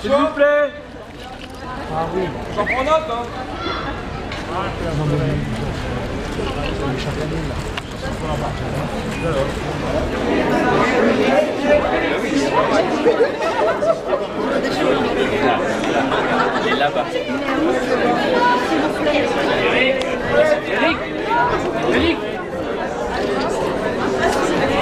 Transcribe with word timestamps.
S'il 0.00 0.10
vous 0.10 0.26
plaît 0.36 0.70
Ah 1.92 2.06
oui. 2.14 2.22
J'en 2.54 2.64
prends 2.64 2.84
note, 2.84 3.10
hein 3.10 3.24
Non, 4.52 5.06
mais. 5.10 5.34
Il 16.64 16.72
est 16.72 16.76
là-bas. 16.76 17.04
Eric 20.72 20.96
Eric 21.92 22.18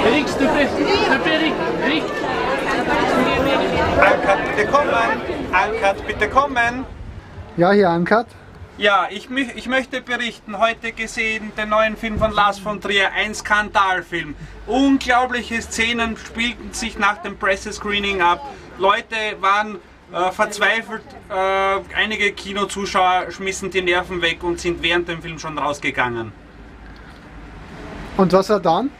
Eric, 0.07 0.27
s'il 0.27 0.37
te 0.37 0.43
plaît 0.43 0.67
S'il 0.77 0.85
te 0.85 1.23
plaît, 1.23 1.33
Eric 1.33 1.53
Eric 1.85 2.03
Ankat, 3.99 4.39
bitte 4.55 4.67
kommen! 4.71 5.21
Ankat, 5.51 6.07
bitte 6.07 6.29
kommen! 6.29 6.85
Ja, 7.57 7.71
hier 7.71 7.89
Uncut. 7.89 8.27
Ja, 8.77 9.07
ich, 9.09 9.29
ich 9.31 9.67
möchte 9.69 10.01
berichten, 10.01 10.59
heute 10.59 10.91
gesehen 10.91 11.53
den 11.57 11.69
neuen 11.69 11.95
Film 11.95 12.19
von 12.19 12.31
Lars 12.33 12.59
von 12.59 12.81
Trier, 12.81 13.13
ein 13.13 13.33
Skandalfilm. 13.33 14.35
Unglaubliche 14.67 15.61
Szenen 15.61 16.17
spielten 16.17 16.73
sich 16.73 16.99
nach 16.99 17.19
dem 17.19 17.37
Pressescreening 17.37 18.21
ab. 18.21 18.45
Leute 18.77 19.15
waren 19.39 19.77
äh, 20.11 20.31
verzweifelt, 20.31 21.03
äh, 21.29 21.95
einige 21.95 22.33
Kinozuschauer 22.33 23.31
schmissen 23.31 23.71
die 23.71 23.81
Nerven 23.81 24.21
weg 24.21 24.43
und 24.43 24.59
sind 24.59 24.83
während 24.83 25.07
dem 25.07 25.21
Film 25.21 25.39
schon 25.39 25.57
rausgegangen. 25.57 26.33
Und 28.17 28.33
was 28.33 28.49
war 28.49 28.59
dann? 28.59 28.91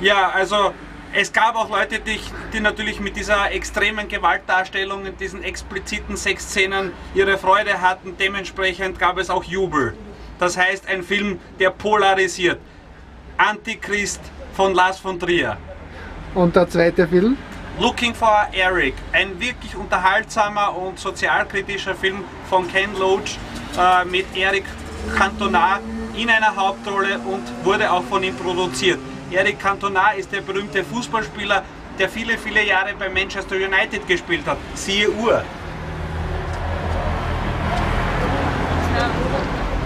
Ja, 0.00 0.30
also 0.30 0.72
es 1.16 1.32
gab 1.32 1.54
auch 1.54 1.70
Leute, 1.70 2.00
die, 2.00 2.18
die 2.52 2.58
natürlich 2.58 2.98
mit 2.98 3.16
dieser 3.16 3.52
extremen 3.52 4.08
Gewaltdarstellung 4.08 5.06
in 5.06 5.16
diesen 5.16 5.44
expliziten 5.44 6.16
Sexszenen 6.16 6.90
ihre 7.14 7.38
Freude 7.38 7.80
hatten. 7.80 8.16
Dementsprechend 8.18 8.98
gab 8.98 9.18
es 9.18 9.30
auch 9.30 9.44
Jubel. 9.44 9.94
Das 10.40 10.56
heißt, 10.56 10.88
ein 10.88 11.04
Film, 11.04 11.38
der 11.60 11.70
polarisiert. 11.70 12.58
Antichrist 13.36 14.20
von 14.54 14.74
Lars 14.74 14.98
von 14.98 15.18
Trier. 15.20 15.56
Und 16.34 16.56
der 16.56 16.68
zweite 16.68 17.06
Film? 17.06 17.36
Looking 17.78 18.14
for 18.14 18.48
Eric, 18.52 18.94
ein 19.12 19.38
wirklich 19.40 19.76
unterhaltsamer 19.76 20.76
und 20.76 20.98
sozialkritischer 20.98 21.94
Film 21.94 22.24
von 22.48 22.66
Ken 22.68 22.92
Loach 22.98 23.38
äh, 23.78 24.04
mit 24.04 24.26
Eric 24.36 24.64
Cantona 25.16 25.78
in 26.16 26.28
einer 26.28 26.54
Hauptrolle 26.54 27.18
und 27.18 27.42
wurde 27.64 27.90
auch 27.90 28.04
von 28.04 28.22
ihm 28.22 28.34
produziert. 28.36 28.98
Eric 29.34 29.58
Cantona 29.58 30.12
ist 30.12 30.30
der 30.32 30.42
berühmte 30.42 30.84
Fußballspieler, 30.84 31.64
der 31.98 32.08
viele, 32.08 32.38
viele 32.38 32.64
Jahre 32.64 32.94
bei 32.96 33.08
Manchester 33.08 33.56
United 33.56 34.06
gespielt 34.06 34.46
hat. 34.46 34.58
Siehe 34.74 35.10
Uhr. 35.10 35.42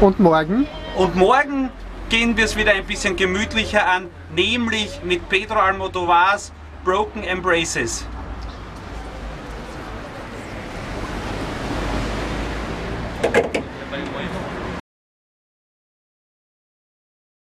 Und 0.00 0.20
morgen? 0.20 0.66
Und 0.96 1.16
morgen 1.16 1.70
gehen 2.10 2.36
wir 2.36 2.44
es 2.44 2.56
wieder 2.56 2.72
ein 2.72 2.84
bisschen 2.84 3.16
gemütlicher 3.16 3.86
an, 3.86 4.08
nämlich 4.34 5.00
mit 5.02 5.28
Pedro 5.28 5.58
Almodovars 5.58 6.52
Broken 6.84 7.24
Embraces. 7.24 8.06